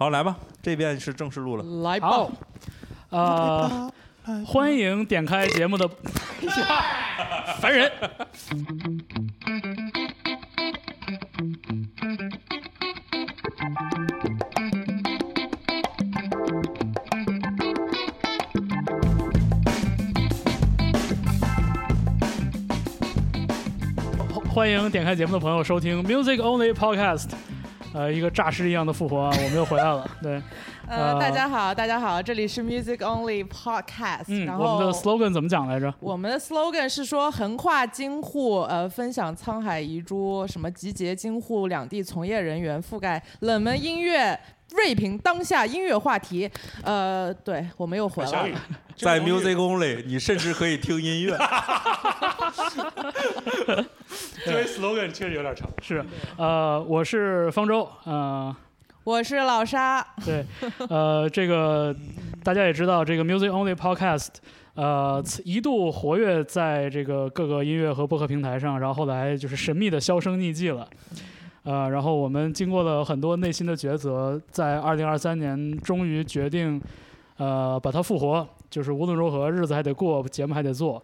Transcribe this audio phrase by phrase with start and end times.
[0.00, 1.82] 好，来吧，这边是正式录了。
[1.82, 2.30] 来吧好，，
[3.10, 3.92] 呃，
[4.46, 5.86] 欢迎点开节目的，
[7.60, 7.92] 烦人。
[24.48, 27.28] 欢迎点开节目的朋友收听 Music Only Podcast，
[27.92, 30.08] 呃，一个诈尸一样的复活啊，我们又回来了。
[30.22, 30.40] 对，
[30.86, 35.92] 呃，呃大家好，大家好，这里是 Music Only Podcast，、嗯，然后我们的 slogan 怎么讲来着？
[36.00, 44.38] 我们的 slogan 是说横跨京沪，呃，分享沧海遗珠，什么集结京沪两地从业人员，覆盖冷门音乐。
[44.72, 46.48] 锐评当下音乐话题，
[46.84, 48.60] 呃，对我们又回来了。
[48.94, 51.36] 在 Music Only，你甚至可以听音乐。
[54.50, 55.70] 这位 slogan 确实有点长。
[55.80, 56.04] 是，
[56.36, 58.54] 呃，我是方舟，呃，
[59.04, 60.44] 我是老沙，对，
[60.88, 61.94] 呃，这个
[62.42, 64.28] 大家也知道，这个 Music Only Podcast，
[64.74, 70.88] 呃，一度活跃在这个各个音乐和播客平台上，然后后来就是神秘的销声匿迹了。
[71.62, 76.80] 呃，然后我们经过了很多内心的抉择，在二零二三年终于决定，
[77.36, 81.00] 呃，把它复活，就是无论如何日子还得过，节目还得做。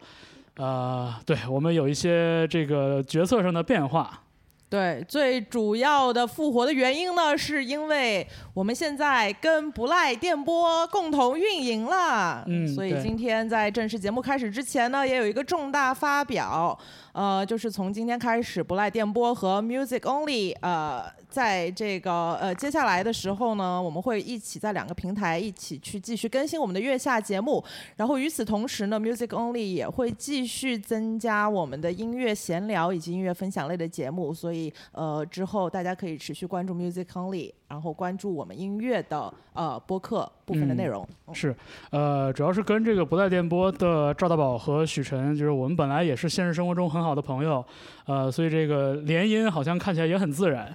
[0.57, 4.23] 呃，对我们有一些这个决策上的变化，
[4.69, 12.43] 对，最主要的复活的原因呢，是因为我们现在跟不赖电波共同运营了。
[12.47, 16.77] 嗯所以今天在正式节目开始之前呢，也有一个重大发表，
[17.17, 27.65] 呃，就是从今天开始，不赖电波和 Music Only，呃，在这个呃接下来的时候呢，我们会一起在两个平台一起去继续更新我们的月下节目。
[27.97, 41.07] 然后与此同时呢，Music Only 也会继续增加我们的音乐闲聊以及音乐分享类的节目，所以呃之后大家可以持续关注 Music Only，然后关注我们音乐的呃播客部分的内容。
[41.27, 41.55] 嗯是，
[41.91, 47.65] 呃，主要是跟这个不带电波的赵大宝和许晨，就是我们本来也是现实生活中很好的朋友，
[48.07, 50.73] 呃，所以这个联姻好像看起来也很自然，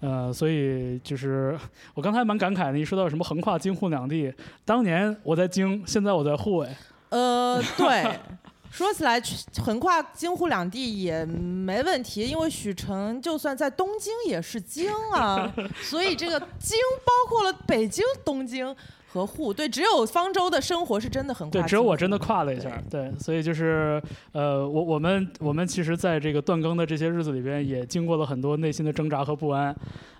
[0.00, 1.58] 呃，所以就是
[1.94, 4.32] 我刚才蛮感慨的，一说到什么横跨京沪两地，
[4.64, 6.76] 当年我在京，现在我在沪，哎，
[7.10, 8.18] 呃，对。
[8.72, 9.20] 说起来，
[9.62, 15.52] 横跨京沪两地也没问题，因为许晨就算在东京也是京啊，
[15.84, 18.74] 所以这个京包括了北京、东京
[19.12, 19.52] 和沪。
[19.52, 24.02] 对，只有方舟的生活是真的很跨对，只有我真的跨了一下，对，所以就是
[24.32, 29.68] 呃，我我们我们其实在这个断更的这些日子里边，也经过了很多内心的挣扎和不安，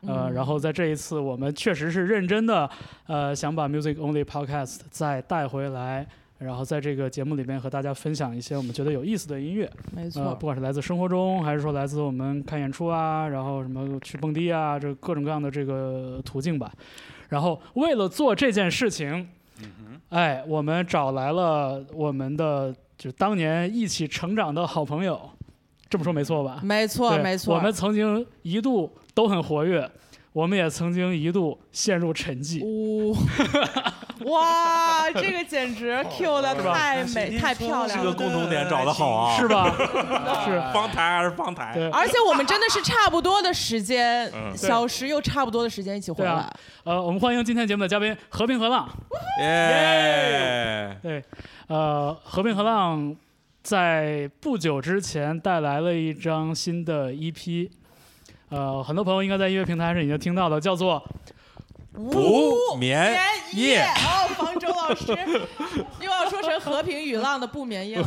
[0.07, 2.69] 呃，嗯然后在这一次，我们确实是认真的，
[3.07, 6.07] 呃，想把 Music Only Podcast 再带回来。
[6.43, 16.73] 然后在这个节目里边和大家分享一些我们觉得有意思的音乐，呃，没错不，管是来自生活中，还是说来自我们看演出啊，然后什么去蹦迪啊，这各种各样的这个途径吧。
[17.29, 19.29] 然后为了做这件事情，
[20.11, 25.31] 哎，我们找来了我们的就是当年一起成长的好朋友，
[25.89, 26.61] 这么说没错吧？
[26.63, 27.55] 没错，没错。
[27.55, 29.91] 我们曾经一度都很活跃，
[30.33, 32.63] 我们也曾经一度陷入沉寂。
[32.63, 33.15] 呜、
[34.31, 38.15] 哇，这个简直 Q 的太美、太漂亮这个了。
[38.15, 39.71] 共同点找的好啊，是吧？
[40.45, 41.73] 是，方台还是方台？
[41.75, 46.49] 对，而且我们真的是差不多的时间，嗯小时又差不多的时间一起回来。
[46.85, 48.89] 呃，我们欢迎今天节目的嘉宾和平和浪。
[49.41, 50.97] 耶！
[51.03, 51.23] 对，
[51.69, 53.15] 呃，和平和浪
[53.63, 57.71] 在不久之前带来了一张新的 EP，
[58.51, 61.03] 呃，很多朋友应该在音乐平台上已经听到了，叫做
[61.93, 63.13] 不眠
[63.53, 63.75] 夜。
[63.75, 65.13] 夜，哦，方舟老师
[66.01, 68.05] 又要说成和平与浪的不眠夜了，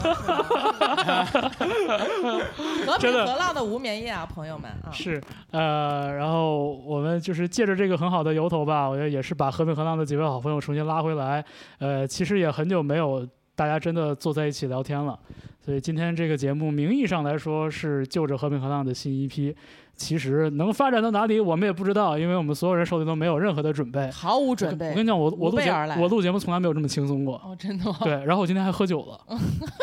[2.86, 11.46] 和平和浪的无眠夜啊，朋友们啊，是呃，然后我们就是借着这个很好的由头吧，我觉得也是把和平和浪的几位好朋友重新拉回来。
[11.78, 15.18] 呃，其实也很久没有大家真的坐在一起聊天了，
[15.64, 19.56] 所以今天这个节目名义上来说是就着和平和浪的新 EP，
[19.96, 24.10] 其实能发展到哪里我们也不知道，因为我们所有人手里都没有任何的准备。
[24.12, 27.36] 毫无准备我跟你讲，我我录节我录节目从来没有这么轻松过。
[27.46, 27.98] 哦，真的吗？
[28.04, 29.38] 对，然后我今天还喝酒了。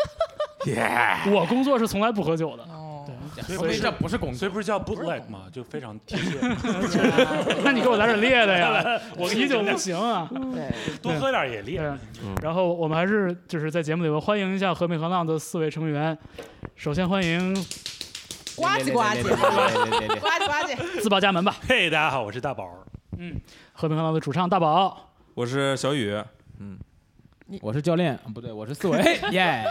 [0.67, 1.17] 耶！
[1.33, 2.63] 我工作是从来不喝酒的。
[3.41, 5.41] 所以这不是工作，所以不是叫 bootleg 吗？
[5.51, 7.01] 就非常贴切，
[7.65, 10.29] 那你给我来点烈的呀， 我啤酒不行啊。
[10.53, 10.71] 对，
[11.01, 11.81] 多喝点也烈。
[12.41, 16.17] 然后我们还是就是在节目里边欢迎一下和平和浪的四位成员。
[16.75, 17.53] 首先欢迎
[18.55, 22.69] 呱唧呱唧，呱唧呱唧，自报家门吧，嘿，大家好，我是大宝。
[23.17, 23.39] 嗯
[23.73, 25.09] 和平和浪的主唱大宝。
[25.33, 26.15] 我是小雨，
[26.59, 26.77] 嗯。
[27.61, 28.97] 我是教练，不对，我是四维，
[29.31, 29.63] 耶！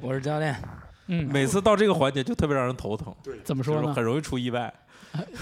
[0.00, 0.54] 我是教练，
[1.08, 3.38] 嗯，每次到这个环节就特别让人头疼，对。
[3.44, 3.82] 怎么说呢？
[3.82, 4.72] 就是很容易出意外。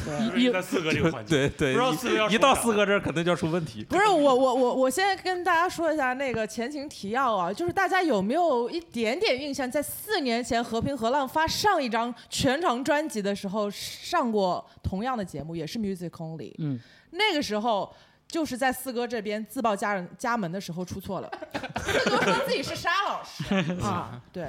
[0.36, 3.84] 一在四哥这个环节，对对，不知道一四哥一到四哥这儿肯定就要出问题。
[3.84, 16.54] 不是我我我我先跟大家说一下那个前情提要啊，就是大家有没有一点点印象，在四年前和平和浪发上一张全长专辑的时候上过同样的节目，也是 Music Only。
[16.58, 16.78] 嗯，
[17.10, 17.94] 那个时候
[18.26, 21.30] 就是在四哥这边自报家人家门的时候出错了，
[21.84, 23.72] 四哥说自己是沙老师。
[23.80, 24.48] 啊，对，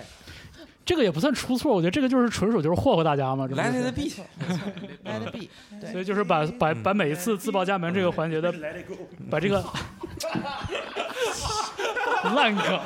[0.86, 4.14] 这个也不算出错，我觉得这个就是纯属就是霍霍大家嘛，这不来是来的 B，
[5.04, 5.50] 来的 B，
[5.82, 8.54] 对，所以就是把把把每一次自报家门这个环节的，
[9.30, 9.64] 把这个
[12.36, 12.80] 烂梗，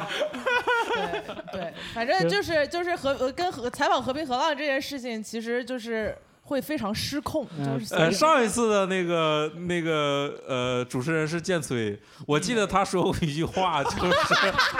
[0.95, 1.21] 对
[1.51, 13.97] 对，反正就是就是和呃跟和采访和平河浪这件事情，其实就是会非常失控，就是呃，上一次的那个那个呃，主持人是建崔，我记得他说过一句话，就是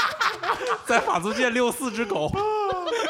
[0.86, 2.31] 在法租界遛四只狗。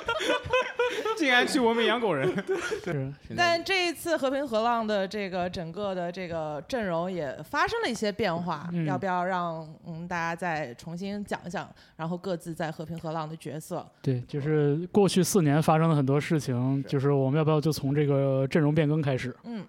[1.18, 2.34] 竟然去我们养狗人。
[2.84, 13.86] 对但这一次和平河浪的这个整个的这个阵容也发生了一些变化，嗯要不要让嗯大家再重新讲一讲，然后各自在和平河浪的角色？
[14.02, 19.66] 对，就是过去四年发生了很多事情，就是我们要不要就从这个阵容变更开始，嗯，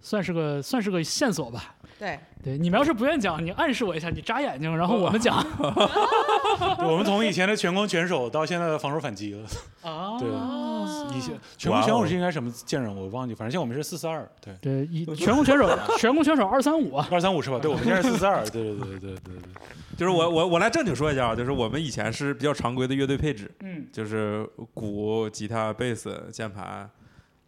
[0.00, 1.74] 算是个算是个线索吧。
[1.98, 5.44] 对，对，你们要是不愿意讲，你暗示我一下，你眨眼睛，然后我们讲。
[6.78, 9.42] 我们从以前的全攻全守到现在的防守反击了。
[9.82, 12.94] 啊对哦以前全攻全守是应该什么阵容？
[12.96, 17.08] 我忘记，反正现在我们是四四二，对，对，以全攻全守， 全攻全守二三五啊。
[17.10, 17.58] 二三五是吧？
[17.60, 19.52] 对，我们现在是四四二，对对对对对对对。
[19.96, 26.88] 就是我我我来正经说一下啊，就是我们以前是比较常规的乐队配置，嗯，就是鼓、吉他、贝斯、键盘，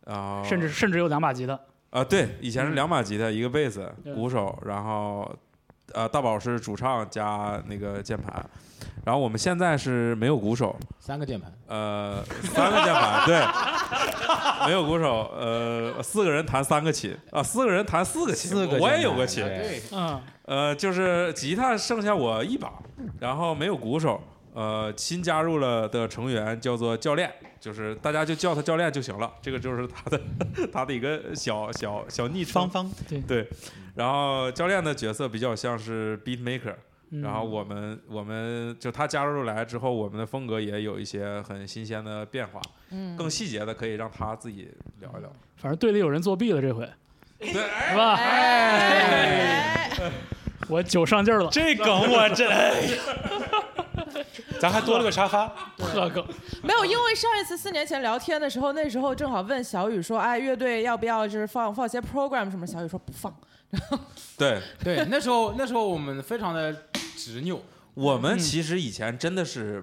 [0.06, 1.58] 然后甚至甚至有两把吉他。
[1.90, 2.74] 啊，对，以前是嗯。
[2.74, 5.28] 两把吉他，一个贝斯，鼓手，然后
[5.92, 8.44] 呃，大宝是主唱加那个键盘，
[9.04, 22.72] 然后我们现在是没有鼓手，三个键盘，呃，三个键盘，对，没有鼓手，呃，四个人弹三个琴啊，四个人弹四个琴，四个我也有个琴，对嗯，呃，就是吉他剩下我一把，
[23.18, 24.20] 然后没有鼓手，
[24.52, 30.20] 呃，新加入了的成员叫做教练，就是大家就叫他教练就行了，这个就是他的
[30.72, 32.68] 他的一个小小小昵称。
[32.68, 32.88] 芳。
[32.88, 32.92] 芳，
[33.26, 33.48] 对，
[33.94, 36.74] 然后教练的角色比较像是 beat maker，
[37.10, 37.22] 嗯。
[37.22, 42.60] 然后我们我们就他加入来之后，我们的风格也有一些很新鲜的变化，
[42.90, 44.68] 嗯，更细节的可以让他自己
[45.00, 45.32] 聊一聊。
[45.56, 46.88] 反正队里有人作弊了，这回。
[47.38, 48.14] 对，是吧？
[48.14, 49.90] 哎，
[50.68, 52.82] 我酒上劲儿了，这梗我真，哎
[54.60, 55.46] 咱还多了个沙发，
[55.78, 56.24] 破梗。
[56.62, 62.66] 没有，因为上一次四年前聊天的时候，那时候正好问小雨说，哎，乐队要不要就是放放些 program 什么？
[62.66, 63.34] 小雨说不放。
[64.36, 66.72] 对对，那时候那时候我们非常的
[67.16, 67.62] 执拗，
[67.94, 69.82] 我们嗯其实以前真的是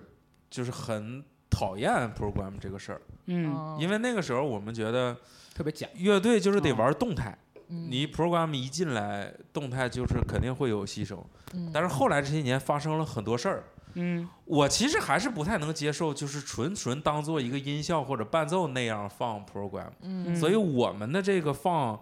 [0.49, 5.15] 就是很讨厌 program 这个事儿，嗯，嗯因为那个时候我们觉得
[5.55, 5.87] 特别假。
[5.95, 7.37] 乐队就是得玩动态，
[7.69, 11.17] 嗯你 program 一进来，动态就是肯定会有牺牲。
[11.53, 13.63] 嗯但是后来这些年发生了很多事儿，
[13.97, 19.89] 嗯，我其实还是不太能接受，就是纯纯当做一个音效或者伴奏那样放 program。
[20.01, 20.35] 嗯。
[20.35, 21.99] 所以我们的这个放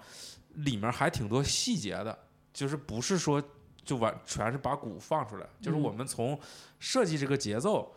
[0.53, 2.17] 里面还挺多细节的，
[2.53, 3.41] 就是不是说
[3.83, 6.39] 就完全是把鼓放出来，就是嗯我们从
[6.79, 7.93] 设计这个节奏，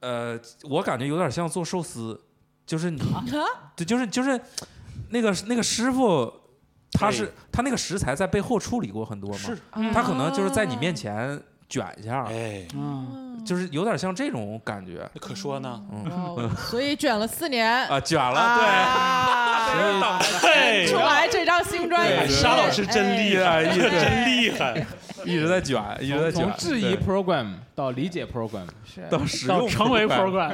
[0.00, 2.20] 呃，我感觉有点像做寿司，
[2.66, 3.22] 就是你啊？
[3.76, 4.40] 对，就是就是
[5.10, 6.40] 那个那个师傅。
[6.96, 16.04] 他是哎他那个食材在背后处理过很多嘛，他可能就是在你面前卷一下，哎，嗯，就是有点像这种感觉可说呢，嗯。
[16.10, 18.58] 哦所以卷了四年啊，卷了，
[20.40, 20.86] 对。
[20.90, 24.86] 出来这张新专对辑，沙老师真厉害，哎真厉害，
[25.24, 28.66] 一直在卷，一直在卷，从质疑 program 到理解 program，
[29.10, 30.52] 到使用成为 program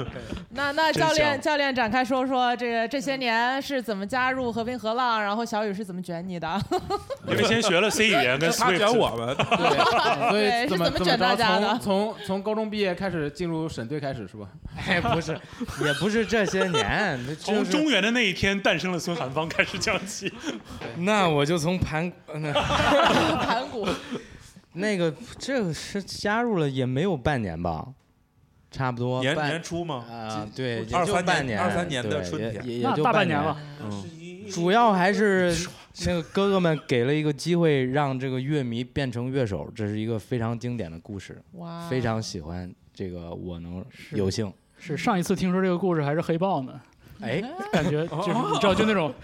[0.50, 6.60] 那那教练教练展开说说这个这些年是怎么加入和平河浪，然后小雨是怎么卷你的？
[7.28, 9.46] 因为先学了 C 语言跟他 Swift，卷我们，对，
[10.30, 14.48] 所对是以怎么怎么卷大着家的从从从高中毕业开始进入省队开始是吧？
[14.76, 15.32] 哎，不是，
[15.84, 20.32] 也不是这些年，就是从中原的那一天诞生了孙寒芳开始讲起，
[20.98, 23.86] 那我就从盘盘古，
[24.74, 27.86] 那个这个是加入了也没有半年吧，
[28.70, 30.04] 差不多年年初吗？
[30.08, 33.56] 啊，对，也就二三年半年，二三年的春天也也也就半大半年了。
[33.82, 34.04] 嗯，
[34.50, 35.54] 主要还是
[36.04, 44.52] 那个哥哥们给了一个机会，让这个乐迷变成乐手，这是一个非常经典的故事，哇，非常喜欢这个，我能有幸。
[44.78, 46.80] 是上一次听说这个故事还是黑豹呢，
[47.20, 49.14] 哎，感觉就是你知道就那种。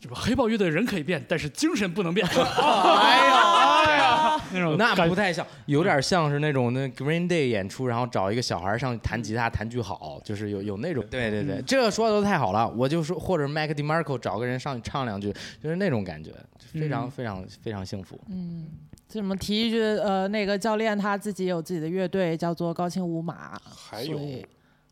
[0.00, 2.26] 就是黑豹乐队人可以变，但是精神不能变。
[2.32, 11.04] 哎呀，哎呀，那种那不太像，有点像是那种那 Green Day 演出，然后找一个小孩上去弹吉他弹句好，就是有有那种。
[11.10, 15.30] 对对对，嗯这个说的都太好了，我就说或者 Mac DeMarco 找个人上去唱两句，
[15.62, 16.32] 就是那种感觉，
[16.72, 17.10] 非常嗯。
[17.10, 18.18] 非常非常幸福。
[18.30, 18.68] 嗯，
[19.06, 24.18] 这么提一句，呃，那个教练他自己有自己的乐队，叫做高清舞马，还有。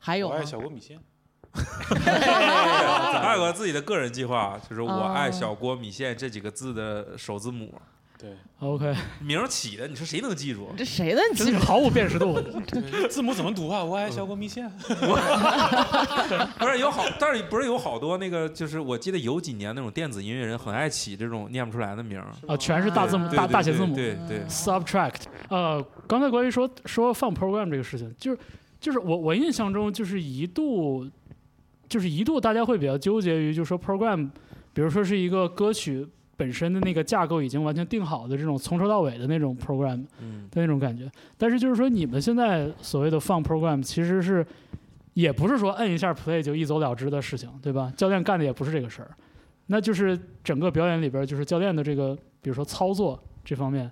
[0.00, 0.36] 还有吗？
[0.36, 0.96] 我爱小锅米线，
[3.20, 7.72] 还有个自己的个人计划，就是我哦爱小锅米线这几个字的首字母，
[8.18, 10.68] 对，OK，名儿起的，你说谁能记住？
[10.76, 11.50] 这谁能记住？
[11.50, 12.40] 真是毫无辨识度。
[13.08, 13.82] 字母怎么读啊？
[13.82, 14.68] 我爱小锅米线，
[16.58, 23.94] 不是有好，但是不是有好多那个，就是我记得有几年那种电子音乐人很爱起这种念不出来的名儿，啊，全是大字母、对对大大写字母。
[23.94, 25.22] 对对对，subtract。
[25.48, 28.38] 呃，刚才关于说说放 program 这个事情，就是
[28.80, 31.08] 就是我我印象中就是一度
[31.88, 34.28] 就是一度大家会比较纠结于，就是说 program，
[34.72, 41.10] 比如说是一个歌曲本身的那个架构已经完全定好的这种从头到尾的那种 program 嗯，的那种感觉。
[41.36, 44.46] 但是就是说你们现在所谓的放 program，其实是
[45.14, 47.92] 也不是说摁一下 play 就一走了之的事情，对吧？
[47.96, 49.10] 教练干的也不是这个事儿。
[49.66, 53.90] 那就是整个表演里边，就是教练的这个，比如说操作这方面，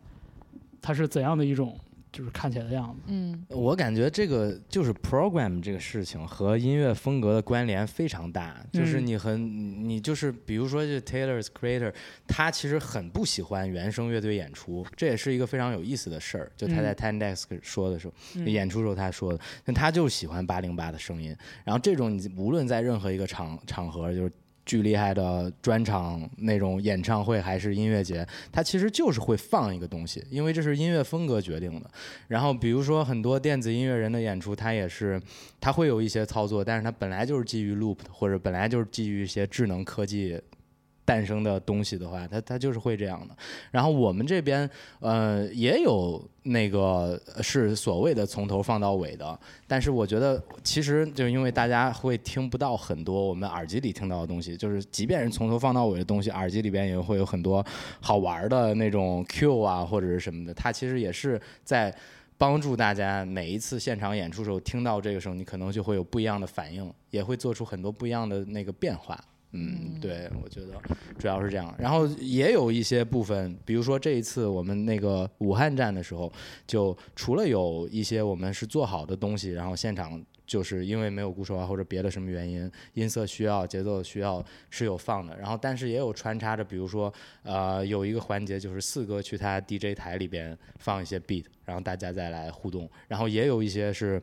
[0.80, 1.76] 它是怎样的一种，
[2.16, 3.02] 就是看起来的样子。
[3.08, 11.92] 嗯我感觉这个就是 program 这个事情和音乐风格的关联非常大，就是嗯你很你就是比如说这 Taylor's Creator，
[12.26, 16.50] 他其实很不喜欢原声乐队演出，这也是一个非常有意思的事儿。
[16.56, 21.37] 就他在 t e n d e x 说的时候，嗯演出时候他说的，但他就喜欢八零八的声音。
[21.64, 24.32] 然后这种你无论在任何一个场场合，就是
[24.66, 31.90] 巨厉害的专场那种演唱会还是音乐节，它其实就是会放一个东西，因为这是音乐风格决定的。
[32.28, 35.18] 然后比如说很多电子音乐人的演出，它也是
[35.61, 40.38] 它会有一些操作，但是它本来就是基于 loop，或者本来就是基于一些智能科技。
[41.06, 43.34] 诞生的东西的话，它它就是会这样的。
[43.70, 44.68] 然后我们这边
[45.00, 57.64] 呃也有那个是所谓的从头放到尾的，但是我觉得其实就因为大家会听不到很多我们耳机里听到的东西，就是即便是从头放到尾的东西，耳机里边也会有很多
[58.00, 61.94] 好玩的那种 Q 啊或者是什么的，它其实也是在。
[62.38, 69.18] 帮助大家每一次现场演出时候听到这个时候，你可能就会有不一样的反应，也会做出很多不一样的那个变化。
[69.52, 70.74] 嗯，对，我觉得
[71.18, 71.74] 主要是这样。
[71.78, 76.30] 然后也有一些部分，比如说这一次我们那个武汉站的时候，
[76.66, 85.34] 就除了有一些我们是做好的东西，然后现场就是因为没有鼓手啊或者别的什么原因，音色需要、节奏需要是有放的。
[85.38, 87.12] 然后但是也有穿插着，比如说
[87.42, 92.90] 呃有一个环节就是四哥去他 DJ 台里边放一些 beat，然后大家再来互动。
[93.08, 94.22] 然后也有一些是。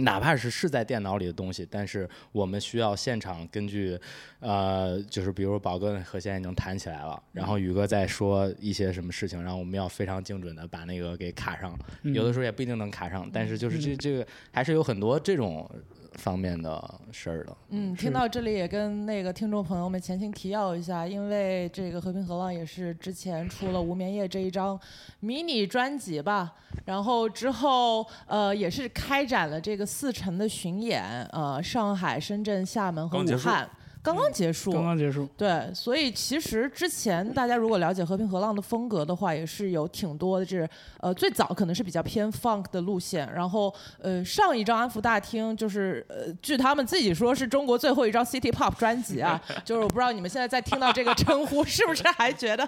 [0.00, 3.98] 哪怕是是在电脑里的东西，但是我们需要现场根据，
[4.40, 15.68] 呃，就是比如宝哥的和弦已经弹起来了，然后宇哥在说一些什么事情，然后我们要非常精准的把那个给卡上，嗯有的时候也不一定能卡上，但是就是这这个还是有很多这种
[16.14, 17.56] 方面的事儿了。
[17.70, 24.78] 嗯，听到这里也跟那个听众朋友们前情提要一下，因为这个和平河浪也是之前出了《无眠夜》这一张
[25.20, 31.02] 迷你专辑吧，然后之后呃也是开展了这个四城的巡演，
[31.32, 33.68] 呃上海、深圳、厦门和武汉。
[34.02, 40.66] 刚刚结束，刚刚结束，对，所以其实之前大家如果了解和平河浪的风格的话，也是有挺多的这
[41.00, 52.66] 呃最早可能是比较偏 funk 的路线，然后呃上一张安福大厅就是呃据他们自己说是中国最后一张 city pop 专辑啊， 就是我不知道你们现在在听到这个称呼是不是还觉得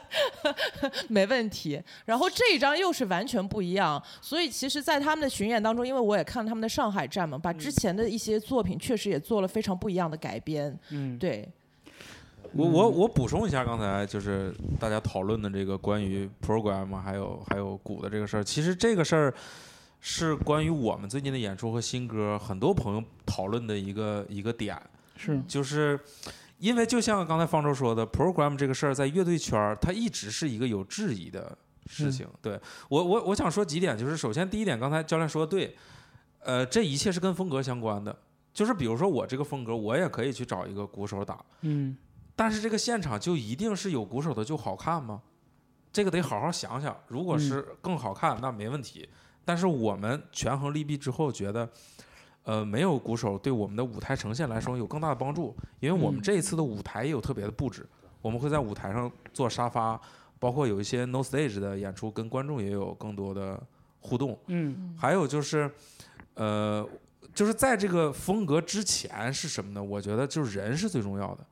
[1.09, 11.49] 没问题，然后这一张又是完全不一样，所以其实，在他们的巡演当中，因为我也看了他们的上海站嘛，把之前的一些作品确实也做了非常不一样的改编，嗯，对。
[12.55, 19.33] 我我我补充一下刚才就是大家讨论的这个关于 program 啊还有还有鼓的这个事儿，其实这个事儿
[20.01, 24.77] 是关于我们最近的演出和新歌，很多朋友讨论的一个一个点，
[25.17, 25.99] 是，就是
[26.59, 32.27] 因为就像刚才方舟说的，program 这个事儿在乐队圈儿，它一直是一个有质疑的事情。
[32.43, 32.61] 对
[32.91, 35.75] 我我我想说几点，就是首先第一点，刚才教练说的对，
[36.41, 38.15] 呃，这一切是跟风格相关的。
[38.53, 41.97] 就是比如说我这个风格，我也可以去找一个鼓手打，嗯
[42.35, 45.23] 但是这个现场就一定是有鼓手的就好看吗？
[45.93, 46.97] 这个得好好想想。
[47.07, 49.09] 如果是更好看，那没问题。
[49.45, 51.69] 但是我们权衡利弊之后，觉得，
[52.45, 57.87] 呃，没有鼓手对我们的舞台呈现来说有更大的帮助，因为我们嗯这一次的舞台也有特别的布置，
[58.23, 60.01] 我们会在舞台上做沙发，
[60.39, 63.63] 包括有一些 no stage 的演出，跟观众也有更多的
[64.01, 64.39] 互动。
[64.47, 65.71] 嗯还有就是，
[66.35, 66.89] 呃，
[67.35, 69.83] 就是在这个风格之前是什么呢？
[69.83, 71.47] 我觉得就是人是最重要的。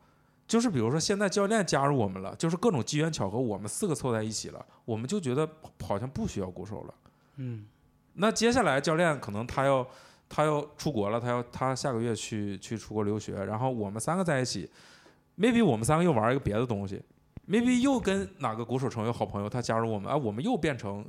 [0.47, 5.49] 就是比如说现在教练加入我们了，就是各种机缘巧合，我们四个凑在一起了，我们就觉得
[5.81, 6.95] 好像不需要鼓手了。
[7.37, 7.67] 嗯
[8.15, 9.87] 那接下来教练可能他要
[10.29, 14.69] 他要出国了，他要他下个月去去出国留学，然后我们三个在一起
[15.39, 17.01] ，maybe 我们三个又玩一个别的东西
[17.49, 21.07] ，maybe 又跟哪个鼓手成为好朋友，他加入我们，啊，我们又变成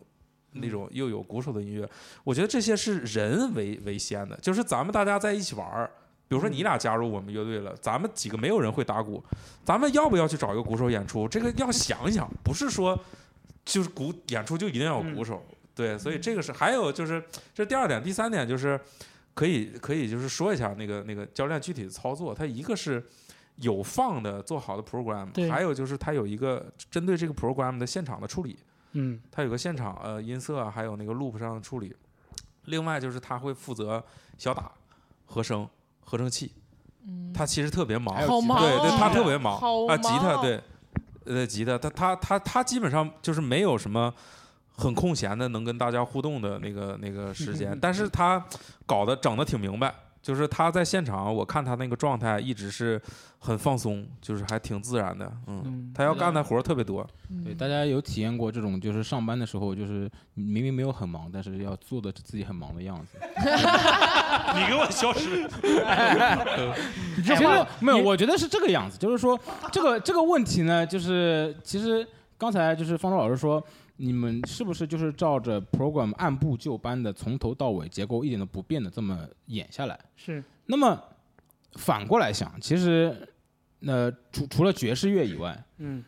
[0.53, 1.89] 那种又有鼓手的音乐。
[2.24, 5.89] 我觉得这些是人为为先的，就是咱们大家在一起玩儿。
[6.27, 9.22] 比如说你俩加入我们乐队了，咱们几个没有人会打鼓，
[9.65, 11.27] 咱们要不要去找一个鼓手演出？
[11.27, 12.98] 这个要想一想，不是说
[13.65, 15.46] 就是鼓演出就一定要有鼓手。
[15.75, 17.22] 对，所以这个是还有就是
[17.53, 18.79] 这第二点，第三点就是
[19.34, 23.03] 可以可以就是说一下那个那个教练具体的操作，他一个是
[23.58, 28.58] 有放的做好的 program，对还有就是他有一个针对这个 program 的现场的处理，
[28.93, 29.19] 嗯。
[29.31, 31.95] 他有个现场呃音色啊，还有那个 loop 上的处理。
[32.65, 34.03] 另外就是他会负责
[34.38, 34.71] 小打、
[35.25, 35.67] 和声、
[36.05, 36.51] 合成器，
[37.07, 39.55] 嗯，他其实特别忙，对对，他哦特别忙。
[39.88, 40.62] 啊，吉他对，
[41.25, 44.13] 呃，吉他他他他他基本上就是没有什么
[44.77, 48.45] 很空闲的能跟大家互动的那个那个时间， 但是他
[48.86, 53.01] 搞得整的挺明白，就是他在现场，我看他那个状态一直是
[53.39, 57.05] 很放松，就是还挺自然的，嗯，嗯他要干的活儿特别多，
[57.43, 63.17] 对，大家有体验过这种，就是上班的时候，就是明明没有很忙，但是要做的自己很忙的样子。
[64.53, 65.49] 你给我消失。
[67.23, 67.43] 其实
[67.79, 69.39] 没有，我觉得是这个样子，就是说
[69.71, 73.63] 这个这个问题呢，就是其实刚才就是方舟老师说，
[74.03, 80.00] 你们是不是就是照着 program 按部就班的从头到尾结构一点都不变的这么演下来？
[80.15, 80.43] 是。
[80.65, 81.00] 那么
[81.74, 83.15] 反过来想，其实
[83.81, 86.03] 呃除除了爵士乐以外，嗯。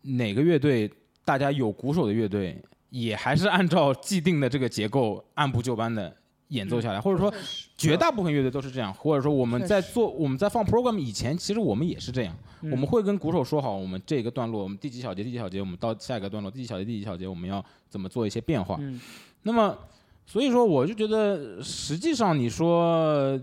[0.00, 0.90] 哪个乐队
[1.24, 2.58] 大家有鼓手的乐队，
[2.88, 6.14] 也还是按照既定的这个结构按部就班的
[6.48, 7.32] 演奏下来，或者说
[7.76, 12.70] 绝大部分乐队都是这样，或者说我们在做我们在放 program 以前，其实我们也是这样，嗯。
[12.70, 18.76] 我们会跟鼓手说好，我们这个段落，我们第几小节第几小节，我们到下一个段落第几小节第几小节，我们要怎么做一些变化。
[18.80, 19.00] 嗯。
[19.42, 19.76] 那么，
[20.24, 23.38] 所以说我就觉得，实际上你说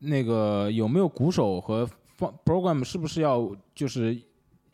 [0.00, 4.16] 那个有没有鼓手和放 program 是不是要就是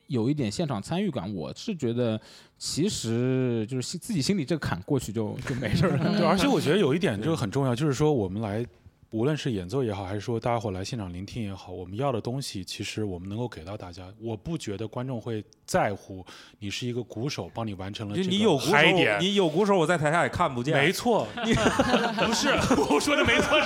[0.06, 1.32] 有一点现场参与感？
[1.34, 2.20] 我是觉得，
[2.58, 5.98] 其实就是心自己心里这个坎过去就就没事了。
[6.16, 8.64] 对，而且我觉得有一点就是很重要，就是说我们来，
[9.12, 14.10] 无论是演奏也好，还是说大家伙来现场聆听也好，我们要的东西，其实我们能够给到大家。
[14.18, 16.24] 我不觉得观众会在乎
[16.58, 18.76] 你是一个鼓手，帮你完成了就这个你有鼓手。
[19.20, 22.48] 你有鼓手，我在台下也看不见，没错， 你不是
[22.90, 23.60] 我说的没错，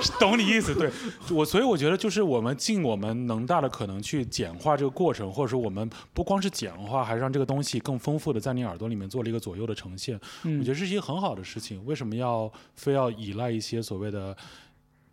[0.00, 0.72] 是懂你意思。
[0.72, 0.88] 对
[1.34, 10.16] 我，所以我觉得就是我们尽我们能大的可能去简化这个过程，或者说我们不光是简化，还让这个东西更丰富的在你耳朵里面做了一个左右的呈现。
[10.44, 11.84] 嗯我觉得这是一个很好的事情。
[11.84, 14.36] 为什么要非要依赖一些所谓的？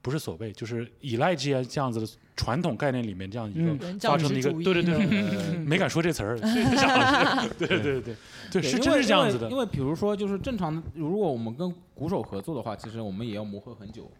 [0.02, 6.38] 不是所谓，就是依赖这些这样子的传统概念里面这样一个发生的一个对对对呃， 没敢说这词儿，
[7.58, 8.15] 对对对对
[8.52, 9.63] 对，是真是这样子的因为。
[9.63, 14.12] 因为比如说，就是正常的，如果我们跟鼓手合作的话，其实我们也要磨合很久。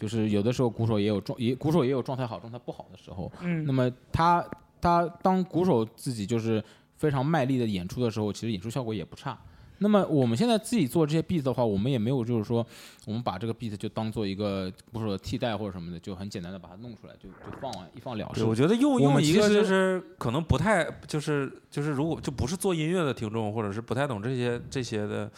[0.00, 3.28] 就是有的时候鼓手也有状，也鼓手也有状态好、状态不好的时候。
[3.40, 4.48] 嗯那么他
[4.80, 6.62] 他当鼓手自己就是
[6.98, 9.36] 非常卖力的演出的时候，其实演出效果也不差。
[9.82, 12.64] 那么我们现在自己做这些 beat 的话，我们也没有就是说，
[13.04, 18.54] 我们把这个 beat 就当做一个鼓手的替代或者什么的，就很简单的把它弄出来，就就放完一放了，事我。
[18.54, 25.30] 觉得用用一个就是可能不太就是就是如果就不是做音乐的听众，或者是不太懂这些这些的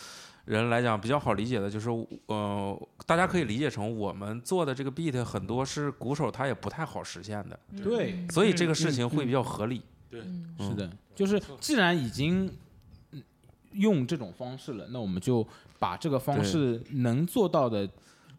[0.44, 1.88] 人来讲，比较好理解的就是
[2.26, 9.80] 呃，大家可以理解成我们做的这个 beat 很多是鼓手他也不太好实现的，对，所以这个事嗯情会比较合理。
[10.16, 12.50] 嗯是的，就是既然已经嗯
[13.74, 15.46] 用这种方式了，那我们就
[15.78, 17.86] 把这个方式能做到的，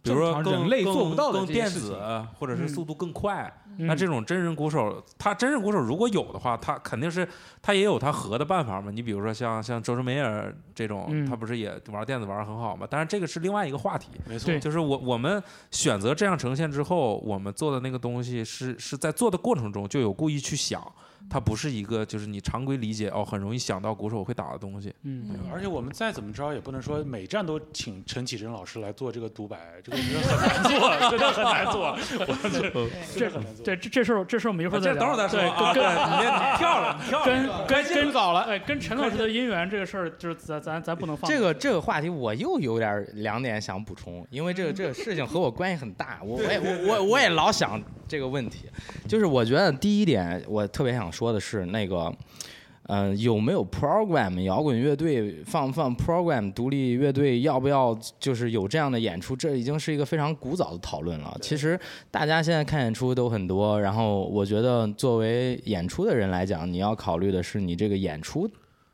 [0.01, 1.97] 比如说更人类做不到的电子
[2.37, 7.27] 或者是速度更快，嗯那这种真人鼓手，他真人鼓手如果有的话，他肯定是
[7.61, 8.91] 他也有他合的办法嘛。
[8.91, 12.87] 你比如说像像周深梅尔这种，嗯他不是也玩电子玩得很好嘛？
[12.89, 14.09] 但是这个是另外一个话题。
[14.27, 20.81] 没错，就是我我们选择这样呈现之后，我们做的那个东西是是在做的过程中就有故意去想，
[21.29, 24.93] 它不是一个就是你常规理解哦很容易想到鼓手会打的东西。
[25.03, 31.81] 嗯嗯而且我们再怎么着也不能说每站都请陈启贞老师来做这个独白，这个很难做， 真的很难做，
[32.75, 33.64] 我这很难做。
[33.65, 34.99] 这这这事儿这事儿我们一会儿再聊。
[34.99, 37.65] 等会儿再说对，跟，跟对，你你跳了，你跳了。
[37.67, 48.69] 跟跟跟早了，哎，跟陈老师的姻缘这个事儿，就是咱咱咱不能放这个这个话题我又有点儿两点想补充，因为这个这个事情和我关系很大，我我也我我我也老想这个问题，
[49.07, 52.13] 就是我觉得第一点我特别想说的是那个，
[52.87, 61.35] 嗯、有没有 program 摇滚乐队放不放 program 独立乐队要不要就是有这样的演出，这已经是一个非常古早的讨论了。
[61.41, 61.79] 其实
[62.11, 68.49] 大家现在看演出都很多，然后我觉得作为演出的人来讲，你要考虑的是你这个演出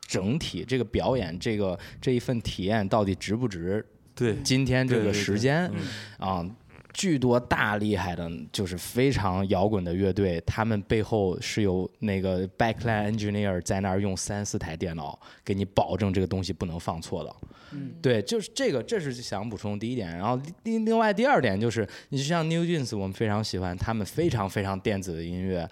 [0.06, 5.70] 整体这个表演这个这一份体验到底值不值对，今天这个时间
[6.18, 6.46] 嗯啊。
[6.92, 17.36] 巨多大厉害的，就是非常摇滚的乐队，他们背后是有那个 backline engineer 在那儿用三四台电脑给你保证这个东西不能放错的。
[17.72, 20.16] 嗯，对，就是这个，这是想补充第一点。
[20.16, 25.68] 然后另另外第二点就是，你就像 New Jeans，我们非常喜欢他们非常非常电子的音乐，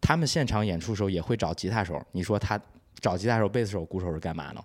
[0.00, 2.00] 他们现场演出的时候也会找吉他手。
[2.12, 2.60] 你说他
[3.00, 4.62] 找吉他手、贝斯手、鼓手是干嘛呢？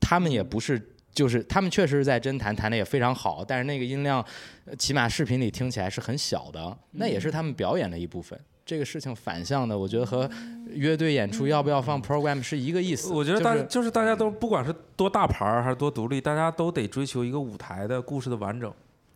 [0.00, 0.80] 他们也不是，
[1.12, 4.24] 就是他们确实是在真弹，弹的也非常好，但是那个音量，
[4.64, 8.38] 呃起码视频里听起来是很小的，那也是他们表演的一部分。
[8.64, 10.30] 这个事情反向的，我觉得和
[10.68, 13.12] 乐队演出要不要放 program 是一个意思。
[13.12, 18.72] 我觉得大就是就是大家都不管是多大牌儿还是多独立，大家都得追求一个舞台的故事的完整。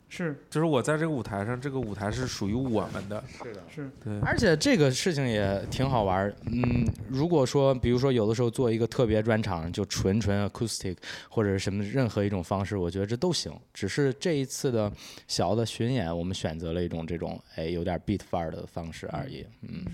[0.08, 3.22] 是就是我在这个舞台上，这个舞台是属于我们的。
[3.42, 10.96] 是的，是，对，而且这个事情也挺好玩儿，嗯，如果说比如说有的时候做一个特别专场，就纯纯 acoustic
[11.28, 13.52] 或者是什么任何一种方式，我觉得这都行。
[13.74, 14.90] 只是这一次的
[15.26, 19.44] 小的巡演，我们选择了一种这种哎有点 beat 范儿的方式而已。
[19.62, 19.84] 嗯，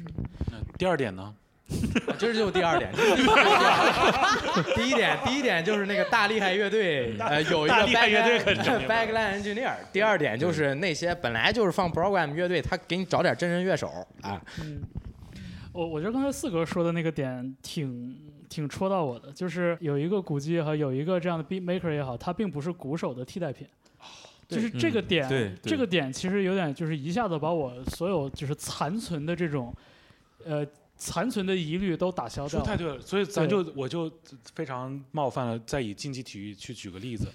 [0.50, 1.34] 那第二点呢？
[2.18, 2.92] 这就是第二点。
[2.92, 9.74] 就是第二点 第一点，第一点就是那个大厉害乐队，呃，有一个大厉害乐队可是 backline 真牛 backline engineer。
[9.92, 13.88] 第二点就是那些本来就是放 program 乐队，他给你找点真人乐手
[14.20, 14.40] 啊。
[14.60, 14.80] 嗯，
[15.72, 18.16] 我我觉得刚才四哥说的那个点挺
[18.48, 23.66] 挺戳到我的，就是有一个鼓机也好，有一个这样的 beat maker 也好，它并不是鼓手的替代品。
[24.48, 29.74] 就是这个嗯点，这个点其实有点就是一下子把我所有就是残存的这种，
[30.44, 30.66] 呃，
[31.04, 32.64] 残存的疑虑都打消掉了。
[32.64, 34.08] 说太对了，所以咱就我就
[34.54, 37.26] 非常冒犯了，再以竞技体育去举个例子，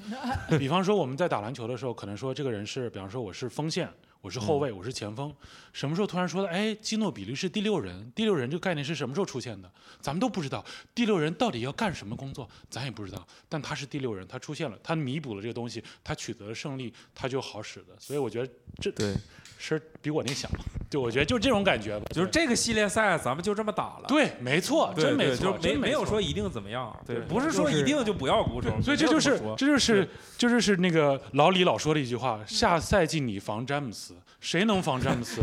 [0.58, 3.90] 比方说我们在打篮球的时候，可能说这个人是，比方说我是锋线，
[4.22, 5.36] 我是后卫，我是前锋，
[5.74, 9.70] 什么时候突然说的，哎，基诺比利是第六人，第六人这个概念是什么时候出现的？
[10.00, 10.64] 咱们都不知道，
[10.96, 19.14] 第六人到底要干什么工作，咱也不知道，但他是第六人，他出现了，他弥补了这个东西，他取得了胜利，他就好使的，所以我觉得这对，
[19.58, 20.50] 是比我那想，
[20.90, 24.06] 就我觉得就这种感觉吧，就是这个系列赛咱们就这么打了。
[24.08, 35.42] 对，没错，对对真没错，就是没没有说一定怎么样，对，对不是说一定就不要鼓手，所以这就是这就是这就是那个老李老说的一句话：下赛季你防詹姆斯，谁能防詹姆斯？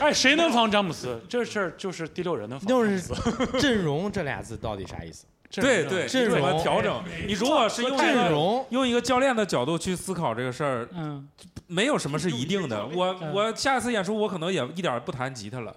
[0.00, 1.20] 哎，谁能防詹姆斯？
[1.28, 3.60] 这事儿就是第六人能防詹就是姆斯。
[3.60, 5.26] 阵容这俩字到底啥意思？
[5.50, 7.00] 对对，阵你怎么容调整？
[7.28, 11.28] 你如果是用一个阵容用一个教练的角度去思考这个事儿，嗯，
[11.66, 12.86] 没有什么是一定的。
[12.86, 13.32] 我嗯。
[13.32, 15.74] 我下次演出我可能也一点不弹吉他了，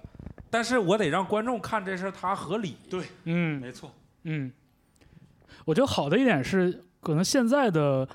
[0.50, 2.76] 但是我得让观众看这事儿它合理。
[2.90, 3.60] 对嗯。
[3.60, 3.90] 没错，
[4.24, 4.52] 嗯，
[5.64, 8.08] 我觉得好的一点是，可能现在的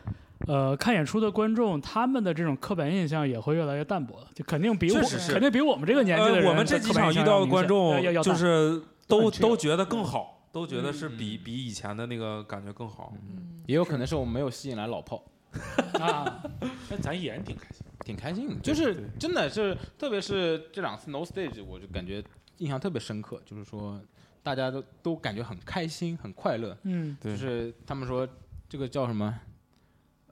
[0.47, 5.31] 呃看演出的观众，他们的这种刻板印象也会越来越淡薄了，就肯定比我是。
[5.31, 11.17] 肯定比我们这个年纪的人、呃，我们这几场遇到的观众就是都都觉得更好，都觉得是嗯。
[11.17, 13.13] 比比以前的那个感觉更好。
[13.65, 15.23] 也有可能是我们没有吸引来老炮，
[15.99, 16.43] 啊，
[16.89, 17.85] 那咱演挺开心。
[18.05, 18.55] 挺开心的。
[18.61, 22.23] 就是真的是，特别是这两次 No Stage，我就感觉
[22.57, 24.01] 印象特别深刻，就是说
[24.41, 26.77] 大家都都感觉很开心、很快乐。
[26.83, 28.27] 嗯对就是他们说
[28.67, 29.39] 这个叫什么？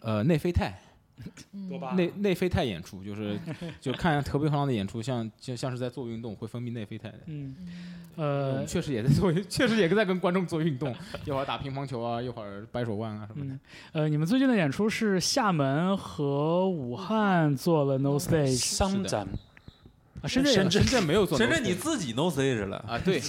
[0.02, 0.74] 呃，内啡肽，
[1.70, 3.40] 多巴内内啡肽演出，就是
[3.80, 7.20] 就 看河北行的演出，像像像是在做运动，会分泌内啡肽的。
[7.28, 7.56] 嗯。
[8.16, 8.54] 我呃。
[8.58, 10.94] 们确实也在做， 确实也在跟观众做运动，
[11.26, 13.54] 一会儿打乒乓球啊，一会儿掰手腕啊什么的。
[13.54, 13.60] 嗯。
[13.94, 19.28] 呃，你们最近的演出是厦门和武汉做了 No Stage，商展
[20.22, 23.20] 啊，深圳深圳深圳没有做 stage，至你自己 no stage 了，啊，对，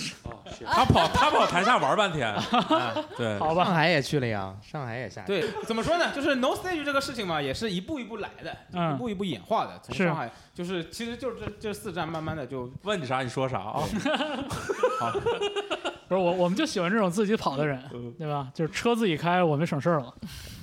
[0.67, 2.35] 他跑他跑台下玩半天，
[3.17, 5.23] 对，好吧，上海也去了呀，上海也下。
[5.23, 6.11] 对，怎么说呢？
[6.15, 9.81] 就是 no stage 这个事情嘛，也是一步一步来的，嗯一步一步演化的。
[9.83, 13.83] 从是上海，就是其实就是这这四站，慢慢的就问你啥你说啥啊？
[16.09, 18.49] 不是我我们就喜欢这种自己跑的人，嗯对吧？
[18.53, 20.12] 就是车自己开，我们省事儿了，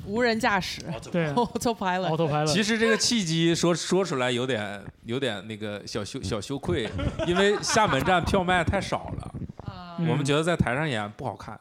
[0.06, 0.80] 无人驾驶
[1.12, 2.08] 对，autopilot。
[2.08, 6.88] ，autopilot，其实这个契机说说出来有点有点那个小羞小羞愧，
[7.26, 9.32] 因为厦门站票卖太少了，
[10.08, 11.60] 我们觉得在台上演不好看。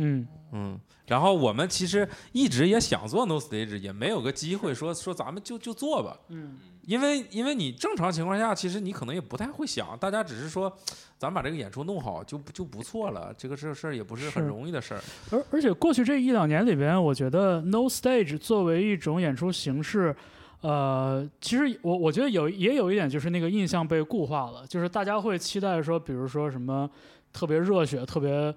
[0.00, 10.72] 嗯嗯，然后我们其实一直也想做 no stage，也没有个机会说说咱们就就做吧，嗯因为因为你正常情况下，其实你可能也不太会想，大家只是说，
[11.18, 15.00] 咱把这个演出弄好就就不错了，这个这事儿也不是很容易的事儿。
[15.30, 20.16] 而而且过去这一两年里边，我觉得 No Stage 作为一种演出形式，
[20.62, 26.88] 呃，其实我我觉得有也有一点就是那个印象被固化了，就是大家会期待说，比如说什么
[27.32, 28.54] 特别热血、特别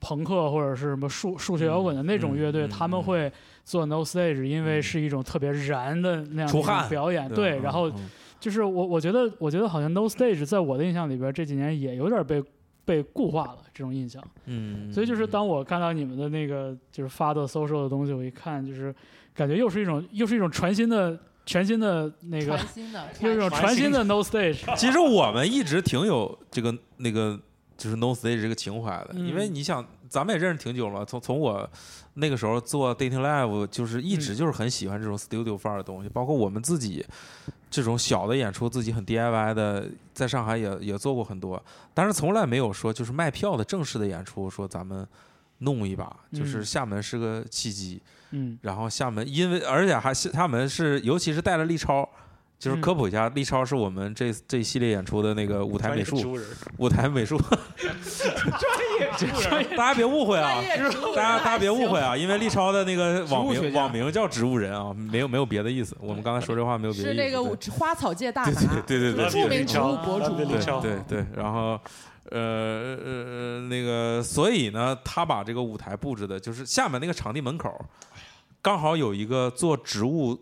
[0.00, 3.30] 朋克或者是什么数数学摇滚的那种乐队，嗯嗯他们会
[3.64, 7.28] 做 no stage，因为是一种特别燃的那样的表演。
[7.32, 12.42] 对，嗯然后嗯就是我我觉得我觉得好像 no stage 在我的印象里边这几年也有点被
[12.84, 14.20] 被固化了这种印象。
[14.46, 18.92] 嗯，所以就是当我看到你们的那个就是发的 social 的东西，我一看就是
[19.32, 24.76] 感觉又是一种又是一种全新的全新的那个全新的， 又是一种全新的 no stage。
[24.76, 27.38] 其实我们一直挺有这个那个
[27.82, 31.68] 就是 no stage 这个情怀的，嗯因为你想，咱们也认识挺久了，从从我
[32.14, 34.20] 那个时候做 dating live，就是一嗯。
[34.20, 37.04] 直就是很喜欢这种 studio 范儿的东西，包括我们自己
[37.68, 41.60] 这种小的演出，自己很 DIY 的，在上海也也做过很多，
[41.92, 45.04] 但是从来没有说就是卖票的正式的演出，说咱们
[45.58, 46.64] 弄一把，就是嗯。
[46.64, 48.56] 厦门是个契机，嗯。
[48.62, 52.08] 然后厦门，因为而且还厦门是，尤其是带了立超，
[52.62, 52.80] 就是嗯。
[52.80, 56.38] 科普一下，立超是我们这这一系列演出的那个舞台美术，
[56.78, 57.36] 舞台美术。
[57.38, 57.60] 专
[59.60, 60.62] 业， 大家别误会啊
[61.14, 68.52] 大家大家别误会啊，因为立超的那个网名网名叫植物人啊，没有没有别的意思，我们刚才说这话没有别的意思，是那个对 花草界大拿，
[68.86, 71.78] 对对对对著名植物博主，对对对对，然后。
[72.30, 77.84] 呃呃那个，所以呢，他把这个舞台布置的，就是厦门那个场地门口，
[78.62, 80.38] 刚好有一个做植物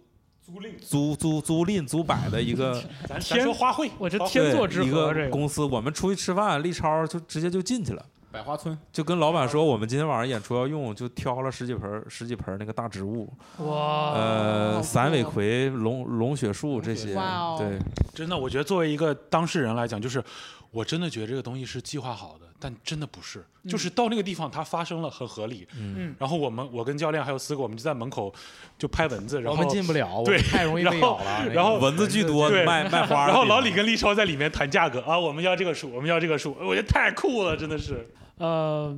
[0.53, 5.31] 租赁，租租租赁租摆的一个 咱说花卉，我这天作之合，这个个。
[5.31, 17.15] 公司，我们出去吃饭，立超就直接就进去了，百花村，就跟老板说我们今天晚上演出要用，就挑了十几盆十几盆那个大植物，哇，呃，散尾葵、龙龙血树这些，
[17.59, 17.79] 对，
[18.13, 20.23] 真的，我觉得作为一个当事人来讲，就是
[20.71, 25.67] 我真的觉得这个东西是计划好的，但真的不是，就是到那个地方它发生了很合理。
[25.77, 28.33] 嗯然后我们我跟教练还有四个，我们就在门口
[28.79, 31.49] 就拍蚊子，然我后们进不了，我对们太容易 被咬了。
[31.49, 33.27] 然后蚊子巨多，对卖 卖花的地方。
[33.27, 38.09] 然后老李跟立超在里面谈价格啊，我们要这个数，我们要这个数，我觉得太酷了，真的是。
[38.39, 38.97] 呃，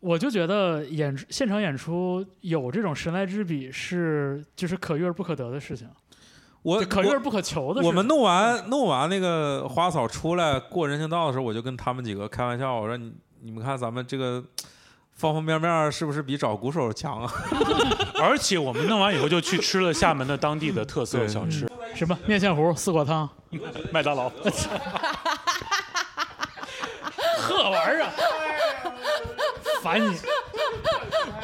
[0.00, 5.86] 我就觉得演出现场演出有这种神来之笔是就是可遇而不可得的事情，
[6.62, 7.82] 我可遇我而不可求的。
[7.82, 14.42] 我们弄完弄完那个花草出来过人行道的时候，我就跟他们几个开玩笑，我说你你们看咱们这个
[15.12, 17.32] 方方面面是不是比找鼓手强啊？
[18.22, 23.28] 而且我们弄完以后就去吃了厦门的当地的特色小吃，什么面线糊、四果汤，
[23.90, 24.30] 麦当劳。
[27.38, 28.10] 呵玩意儿啊，
[29.82, 30.16] 烦你！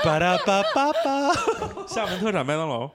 [0.05, 1.33] 巴拉巴巴巴。
[1.87, 2.89] 厦门特产麦当劳。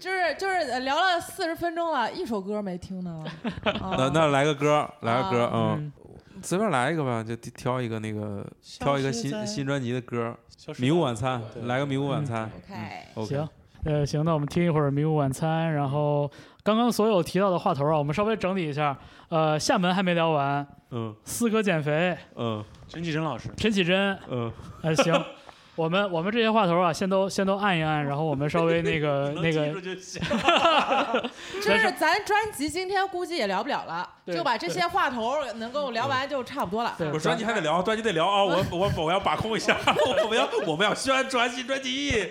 [0.00, 3.24] 就是就是呃聊了四十分钟了，一首歌没听呢。
[3.62, 5.92] 那啊那来个歌，来个歌，嗯，
[6.34, 8.44] 嗯，随便来一个吧，就挑一个那个
[8.80, 10.34] 挑一个新新专辑的歌，
[10.80, 12.50] 《迷雾晚餐》，来个《迷雾晚餐》。
[13.14, 13.48] OK，OK，行，
[13.84, 16.28] 呃，行，那我们听一会儿《迷雾晚餐》，然后
[16.64, 18.96] 刚刚所有提到的话头啊，我们稍微整理一下。
[19.28, 24.50] 呃，厦门还没聊完，嗯四哥减肥，嗯陈绮贞老师，陈绮贞，嗯，
[24.82, 25.14] 呃，行，
[25.76, 29.72] 我们我们这些话头啊，先都先都按一按，然后我们稍微那个 那个，
[31.62, 36.94] 就是咱专辑今天估计也聊不了了，就把这些话头能够聊完就差不多了。
[36.96, 38.42] 对我专辑还得聊，专辑得聊啊！
[38.44, 39.76] 我我我要把控一下，
[40.24, 42.26] 我们要我们要宣传新专辑。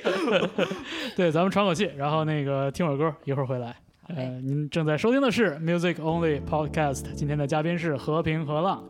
[1.16, 3.76] 对，咱们喘口气，然后那个听会儿歌，一会儿回来。
[4.08, 8.84] 呃，您正在收听的是 Music Only Podcast，今天的嘉宾是和平和浪。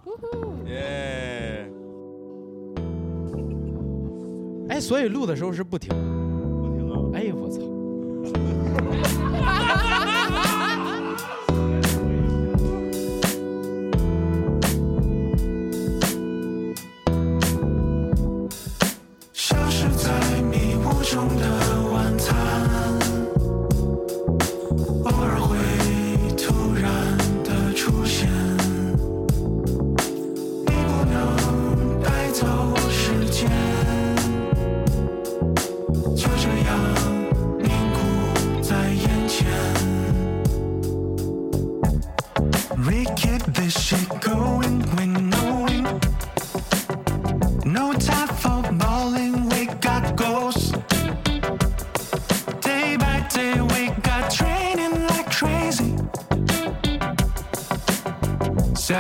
[0.66, 1.65] 耶，
[4.70, 5.96] 哎，所以录的时候是不停的。
[6.62, 6.98] 不停啊！
[7.14, 7.62] 哎我操！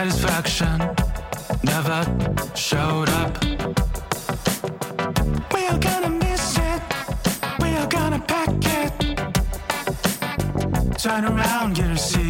[0.06, 0.78] Satisfaction
[1.64, 2.06] never
[2.54, 3.44] showed up.
[5.52, 6.82] We are gonna miss it,
[7.60, 8.50] we are gonna pack
[8.82, 8.92] it.
[11.00, 12.25] Turn around, get to see,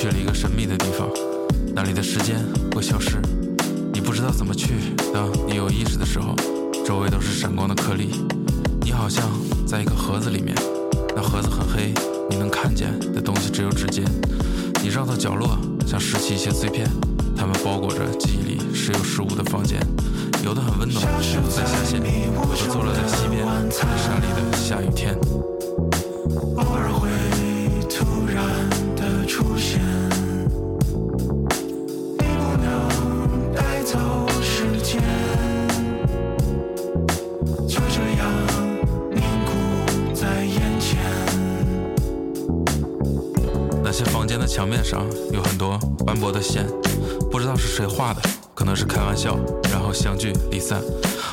[0.00, 1.08] 去了一个神秘的地方，
[1.74, 2.36] 那里的时间
[2.72, 3.20] 会消失。
[3.92, 4.74] 你不知道怎么去，
[5.12, 6.36] 当你有意识的时候，
[6.86, 8.10] 周围都是闪光的颗粒，
[8.82, 9.24] 你好像
[9.66, 10.54] 在一个盒子里面，
[11.16, 11.92] 那盒子很黑，
[12.30, 14.04] 你能看见的东西只有指尖。
[14.80, 16.88] 你绕到角落，想拾起一些碎片，
[17.36, 19.80] 它们包裹着记忆里时有时无的房间，
[20.44, 25.18] 有的很温暖，有的在下线，有的坐落在西边，在山里的下雨天。
[44.78, 46.64] 脸上有很多斑驳的线，
[47.32, 48.22] 不知道是谁画的，
[48.54, 49.36] 可能是开玩笑，
[49.72, 50.80] 然后相聚离散。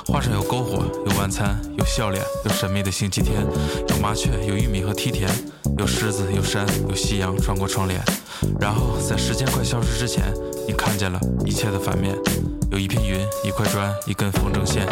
[0.07, 3.45] 画上有篝火，有晚餐，有笑脸，有神秘的星期天，
[3.89, 5.29] 有麻雀，有玉米和梯田，
[5.77, 8.01] 有狮子，有山，有夕阳穿过窗帘。
[8.59, 10.33] 然后在时间快消失之前，
[10.67, 12.15] 你看见了一切的反面，
[12.71, 14.87] 有一片云，一块砖，一根风筝线。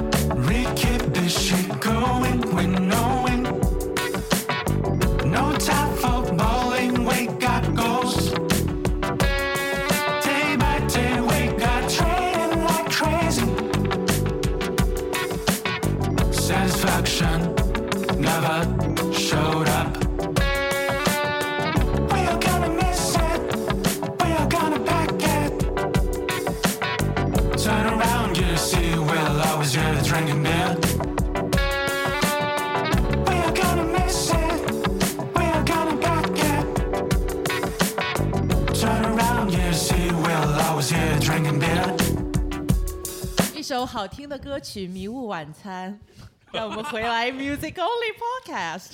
[43.85, 45.99] 好听的歌曲《迷雾晚餐》，
[46.51, 48.13] 让我们回来 Music Only
[48.45, 48.91] Podcast，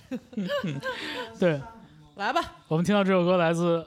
[1.39, 1.61] 对，
[2.15, 2.41] 来吧。
[2.67, 3.85] 我们听到这首歌来自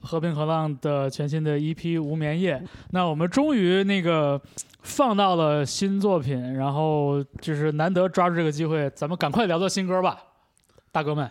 [0.00, 2.56] 和平河浪的全新的 EP《无眠夜》。
[2.90, 4.40] 那我们终于那个
[4.82, 10.18] 放到了新作品，然后就是难得抓住这个机会，咱们赶快聊到新歌吧，
[10.92, 11.30] 大哥们。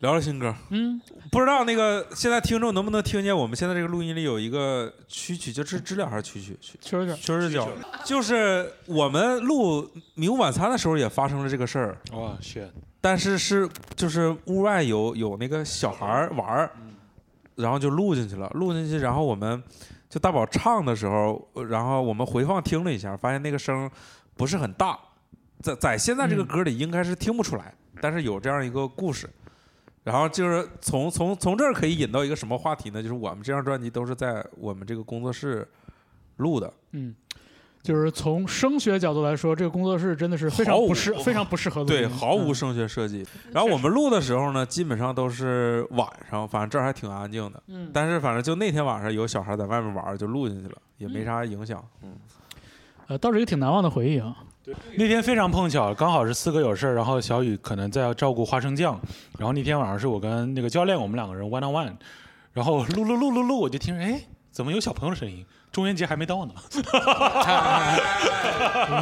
[0.00, 1.00] 聊聊新歌，嗯，
[1.32, 6.54] 不知道那个现在听众能不能听见我们现在这个录音里有一个蛐蛐，就知知了还是蛐蛐？
[6.60, 7.66] 蛐确实蛐儿叫，
[8.04, 9.82] 就是我们录
[10.14, 12.68] 《迷雾晚餐》的时候也发生了这个事儿，哇，shit，
[13.00, 16.70] 但是是就是屋外有有那个小孩儿玩儿，
[17.54, 19.62] 然后就录进去了，录进去，然后我们
[20.10, 23.90] 就大宝唱的时候，呃然后我们回放听了一下，发现那个声
[24.36, 24.98] 不是很大，
[25.62, 29.26] 在在现在这个歌里应该是听不出来，但是有这样一个故事。
[30.06, 33.02] 然后就是从从从这儿可以引到一个什么话题呢？
[33.02, 35.66] 就是我们这张专辑都是在我们这个工作室
[36.36, 37.12] 录的，嗯，
[37.82, 43.26] 就是从声学角度来说，这个工作室真的是非常不适、非常不适合录音对，毫无嗯声学设计。
[43.50, 47.60] 然后我们录的时候呢，基本上都是晚上，反正这儿还挺安静的。
[47.66, 51.84] 嗯，但是反正就那天晚上有小孩在外面玩儿，就录进去了，也没啥影响。
[52.02, 52.12] 嗯，
[53.08, 54.36] 呃，倒是一个挺难忘的回忆啊。
[54.96, 59.00] 那天非常碰巧，刚好是四哥有事儿，然后小雨可能在照顾花生酱，
[59.38, 61.92] 然后那天晚上是我跟那个教练我们两个人 one on one，
[62.52, 65.44] 然后录录录录录，我就听着哎，怎么有小朋友的声音？
[65.72, 66.54] 中元节还没到呢，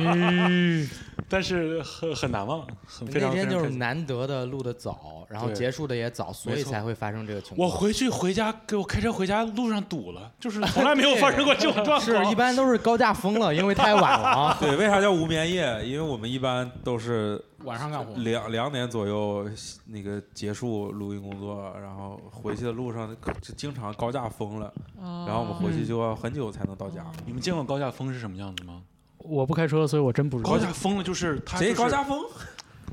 [0.00, 0.88] 嗯，
[1.28, 7.66] 但是很很难忘，很非那天就是难得的录的早，然后结束的也早，所以才会发生这个情况。
[7.66, 12.00] 我回去回家给我开车回家路上堵了， 就是从来没有发生过这种状况。
[12.04, 14.56] 是一般都是高架封了，因为太晚了啊。
[14.60, 15.84] 对，为啥叫无眠夜？
[15.84, 18.14] 因为我们一般都是晚上干活。
[18.16, 19.48] 两两点左右
[19.86, 27.04] 那个结束录音工作，然后回去的路上就经常高架封了，然后我们回去就要很久才能到家。
[27.24, 28.82] 你们见过高架封是什么样子吗？
[29.24, 30.50] 我不开车，所以我真不知道。
[30.50, 32.22] 高架风了就是它、就是，谁高架风？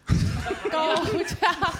[0.71, 1.73] 高价。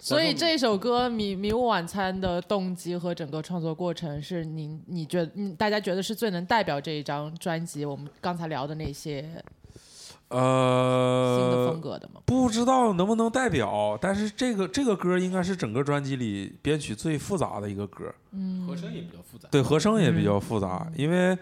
[0.00, 12.20] 所以这首歌《迷迷雾晚餐》的动机和整个创作过程是您你觉得嗯大家觉得是最能代表这一张专辑我们刚才聊的那些新的呃风，格的吗？
[12.24, 18.04] 不知道能不能代表，但是这个这个歌应该是整个专辑里编曲最复杂的一个歌。
[18.30, 19.48] 嗯和声也比较复杂。
[19.50, 21.36] 对，和声也比较复杂，因为，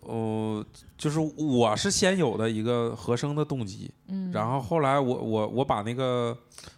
[0.00, 0.64] 呃，
[0.96, 6.36] 就是我是先有的一个和声的动机，嗯，然后后来我我我把那个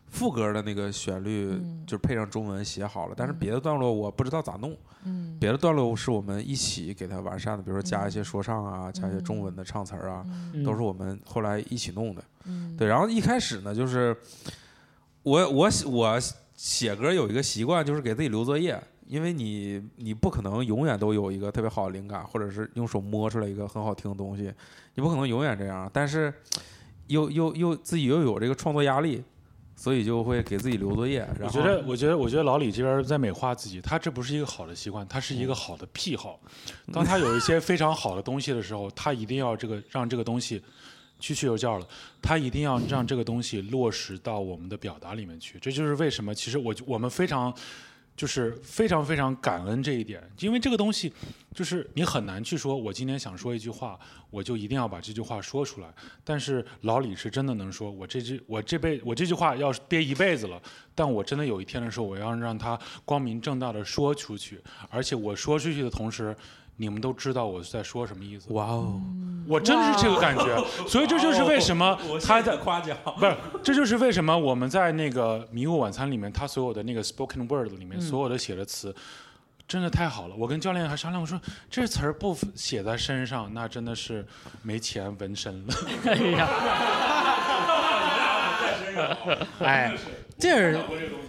[0.08, 3.38] 副歌的那个旋律嗯就配上中文写好了，但是嗯。
[3.38, 5.36] 别的段落我不知道咋弄，嗯。
[5.40, 12.22] 别的段落是我们一起给它完善的，比如说加一些说唱啊，加一些中文的唱词儿啊，嗯都是我们后来一起弄的。
[12.44, 12.76] 嗯。
[12.76, 14.16] 对，然后一开始呢，就是
[15.22, 16.20] 我我我
[16.54, 18.80] 写歌有一个习惯，就是给自己留作业，
[19.12, 24.50] 因为你你不可能永远都有一个特别好的灵感，或者是用手摸出来一个很好听的东西，
[24.94, 25.90] 你不可能永远这样。
[25.92, 26.32] 但是
[27.08, 29.22] 又又又自己又有这个创作压力，
[29.76, 31.28] 所以就会给自己留作业。
[31.42, 36.40] 我觉得，我觉得，我觉得老李这边在美化自己，他这不是一个好的习惯，他是一个好的癖好。
[36.90, 40.62] 当他有一些非常好的东西的时候，他一定要这个让这个东西
[41.20, 41.86] 去去有教了，
[42.22, 45.58] 他一定要让这个东西落实到我们的表达里面去。
[45.58, 47.52] 这就是为什么，其实我我们非常
[48.16, 51.12] 就是非常非常感恩这一点，因为这个东西
[51.54, 53.98] 就是你很难去说，我今天想说一句话，
[54.30, 55.88] 我就一定要把这句话说出来。
[56.22, 60.60] 但是老李是真的能说，我这句我这辈我这句话要是憋一辈子了，
[60.94, 64.60] 但我真的有一天的时候，我要让他光明正大的说出去，
[64.90, 66.36] 而且我说出去的同时。
[66.76, 69.00] 你们都知道我在说什么意思，哇哦，
[69.46, 78.94] 我真的是这个感觉，所以这就是为什么他在夸奖，不是，这就是为什么我们在那个《迷雾晚餐》里面，他所有的那个 spoken word 里面，所有的写的词，
[79.68, 80.34] 真的太好了。
[80.36, 84.26] 我跟教练还商量，我说这词儿不写在身上，那真的是
[84.62, 85.74] 没钱纹身了。
[86.04, 86.48] 哎呀，
[89.60, 89.94] 哎，
[90.38, 90.80] 这是。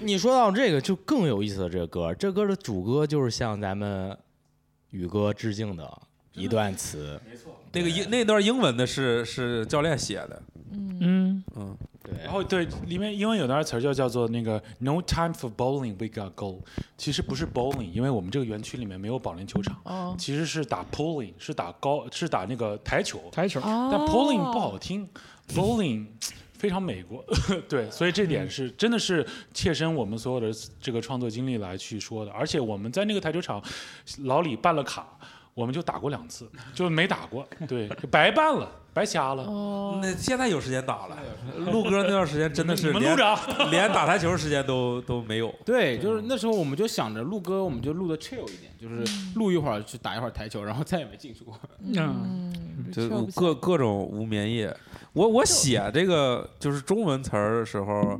[0.01, 4.17] 你说到这个就更有意思了这个歌，这歌的主歌就是像咱们
[4.93, 6.01] 宇哥致敬的
[6.33, 7.19] 一段词。
[7.29, 16.59] 没错那个英那段英文的是是教练写的，嗯，嗯，对，然后对，里面英文有段词儿就叫做那个 “No time for bowling, we got goal”，
[16.99, 20.15] 其实不是 bowling，因为我们这个园区里面没有保龄球场，哦。
[20.19, 23.19] 其实是打 pulling，是打高，是打那个台球。
[23.31, 23.89] 台球，哦。
[23.91, 25.09] 但 polling 不好听
[25.47, 26.05] ，bowling
[26.63, 27.21] 非常美国，
[27.67, 30.49] 对，所以这点是真的是切身我们所有的
[30.79, 33.61] 这个创作经历来去说的，而且我们在那个台球场，
[34.19, 35.05] 老李办了卡，
[35.53, 39.43] 我们就打过两次，就没打过，对，白办了，白瞎了。
[39.43, 41.17] 哦，那现在有时间打了。
[41.57, 43.13] 录歌那段时间真的是连
[43.69, 45.53] 连打台球时间都都没有。
[45.65, 49.03] 对，就是那时候我们就想着录歌，我们就录的 chill 一点，就是
[49.35, 51.59] 录一会儿去打一会儿台球，然后再也没进去过。
[51.81, 52.53] 嗯，
[52.93, 54.75] 就各各种无眠夜。
[55.13, 58.17] 我我写这个就是中文词儿的时候，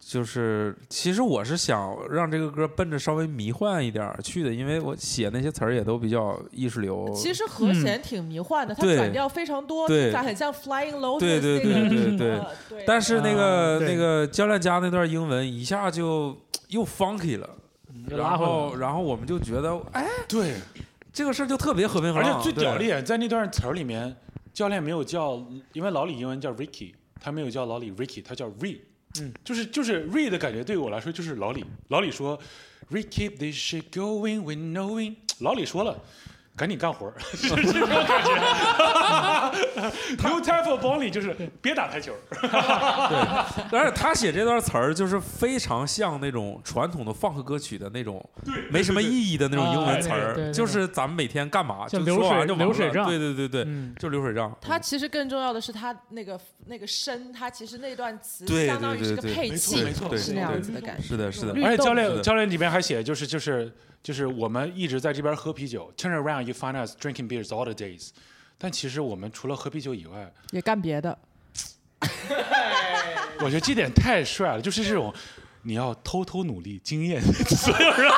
[0.00, 7.08] 就是其实我是想让这个歌奔着稍微迷幻一点儿去的，因为我写那些词儿也都比较意识流。
[7.14, 16.36] 其实和弦挺迷幻的，它对转调非常多，对听起来很像 Flying Lotus 对对对对对呃对但是那个、啊那个教练家那段英文一下就
[16.68, 17.48] 又 funky 了，
[18.08, 20.54] 然后然后我们就觉得，哎，对，
[21.14, 22.20] 这个事儿就特别和平和。
[22.20, 24.14] 而且最屌的对点在那段词儿里面，
[24.52, 25.42] 教练没有叫，
[25.72, 28.80] 因为老李英文叫 Ricky，他没有叫老李 Ricky，他叫 Re，
[29.20, 31.64] 嗯，就是就是 Re 的感觉，对我来说就是老李。
[31.88, 32.38] 老李说
[32.88, 35.14] ，We keep this shit going, we knowing。
[35.38, 35.98] 老李说了。
[36.56, 38.34] 赶紧干活儿， 是这种感觉。
[40.22, 42.12] No time for bowling，就是别打台球。
[42.30, 48.24] 对，但是他写这段词儿就是非常像那种传统的放克歌曲的那种
[48.70, 54.56] 没什么意义的那种英文词儿，就是咱们每天干嘛就像流说完水就流水账对对对对，嗯就流水账。
[54.60, 61.02] 他其实更重要的是，他那个那个声，他其实那段词对相当于是个对对对配器，没错对是那样对子的感觉。
[61.02, 68.10] 是的，是的，而且教练教练里面还写，就是就是就是我们一直在这边喝啤酒，turn around you find us drinking beers all the days。
[68.56, 71.18] 但其实我们除了喝啤酒以外，也干别的，
[73.40, 75.12] 我觉得这点太帅了，就是这种
[75.62, 78.10] 你要偷偷努力， 惊艳所有人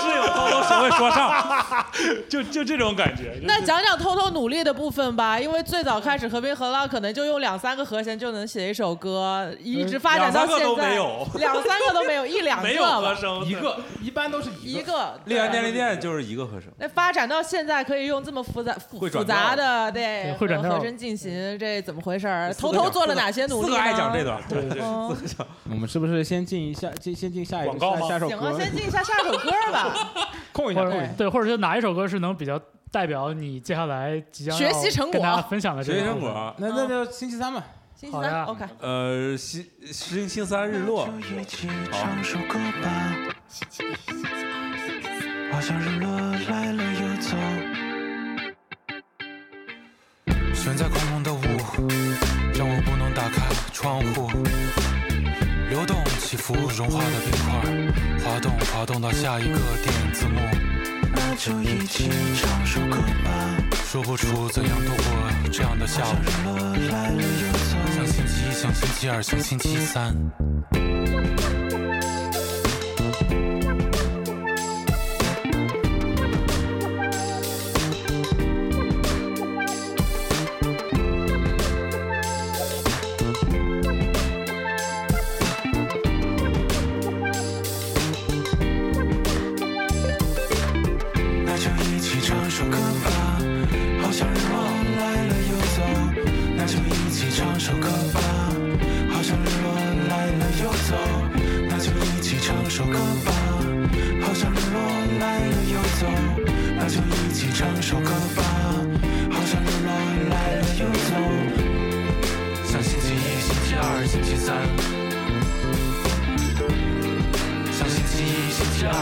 [0.00, 1.86] 是有偷偷学会说唱，
[2.28, 3.38] 就就这种感觉。
[3.42, 11.26] 那讲讲偷偷努力的部分吧，因为最早开始和平和浪可能就用两三个和弦就能写一首歌，一直发展到现在，两三个都没有。
[11.34, 15.20] 两三个都没有，一两没有和声，一个一般都是一个。
[15.26, 16.70] 丽安对便利店就是一个和声。
[16.78, 22.26] 那发展到现在可以用这么复杂复复杂的对对会转和和声进行，这怎么回事
[22.58, 23.74] 偷偷做了哪些努力呢？
[23.74, 25.16] 四个爱讲这段，对对对，嗯。
[25.70, 29.83] 我们是不是先进一下，先先进下一个广告下下首行啊，先进一下下首歌吧。
[30.52, 31.12] 空一下，或空一下。
[31.16, 32.60] 对，或者是哪一首歌是能比较
[32.90, 35.98] 代表你接下来即将学习成果要跟大家分享的这学。
[36.00, 36.54] 习成果。
[36.58, 37.64] 那那就星期三吧。
[37.96, 38.64] 星期三，OK。
[38.80, 43.14] 呃，星星期三日落，就一起唱首歌吧。
[45.52, 46.10] 好像日落
[46.48, 47.36] 来了又走。
[50.52, 51.38] 悬在空中的雾，
[52.54, 54.28] 让我不能打开窗户。
[55.74, 60.38] 流动起伏，融化的冰块，滑动滑动到下一个电影字幕。
[61.12, 63.56] 那就一起唱首歌吧。
[63.84, 66.14] 说不出怎样度过这样的下午。
[67.92, 70.14] 像星期一，像星期二，像星期三。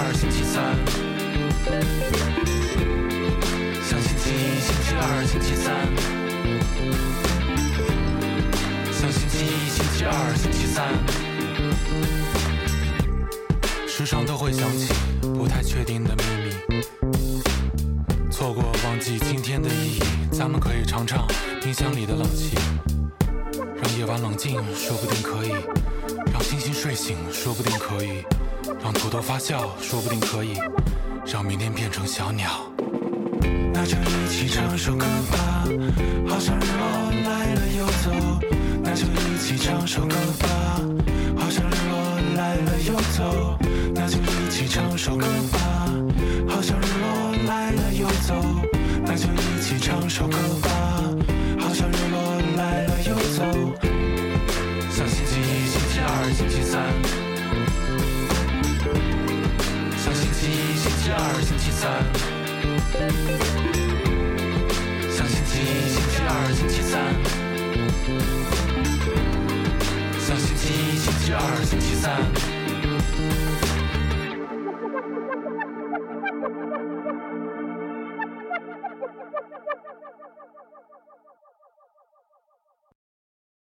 [0.04, 0.76] 二、星期三，
[3.84, 5.64] 像星期一、星期二、星期三，
[8.92, 10.90] 像星期一、星期二、星期三。
[13.86, 16.82] 时常都会想起不太确定的秘密，
[18.28, 20.02] 错过忘记今天的意义。
[20.32, 21.24] 咱们可以尝尝
[21.62, 22.16] 冰箱里的
[28.82, 30.56] 让土豆发酵，说不定可以；
[31.24, 32.68] 让明天变成小鸟。
[33.72, 35.64] 那就一起唱首歌吧，
[36.28, 38.10] 好像日落来了又走。
[38.82, 40.80] 那就一起唱首歌吧，
[41.36, 43.56] 好像日落来了又走。
[43.94, 45.58] 那就一起唱首歌吧，
[46.48, 48.34] 好像日落来了又走。
[49.06, 50.68] 那就一起唱首歌吧，
[51.60, 52.18] 好像日落
[52.56, 53.44] 来了又走。
[54.90, 56.82] 像星期一、星期二、星期三，
[61.02, 61.82] 期一、星期二、星期三，
[65.10, 66.94] 像星期一、星期二、星期三，
[70.20, 72.51] 像星期一、星期二、星期三。